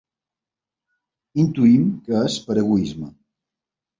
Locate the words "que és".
2.07-2.39